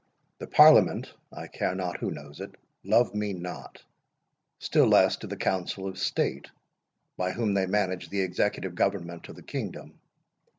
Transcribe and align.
The 0.39 0.47
Parliament, 0.47 1.13
I 1.31 1.45
care 1.45 1.75
not 1.75 1.97
who 1.99 2.09
knows 2.09 2.39
it, 2.41 2.55
love 2.83 3.13
me 3.13 3.33
not—still 3.33 4.87
less 4.87 5.15
do 5.17 5.27
the 5.27 5.37
Council 5.37 5.85
of 5.85 5.99
State, 5.99 6.49
by 7.17 7.33
whom 7.33 7.53
they 7.53 7.67
manage 7.67 8.09
the 8.09 8.21
executive 8.21 8.73
government 8.73 9.29
of 9.29 9.35
the 9.35 9.43
kingdom. 9.43 9.99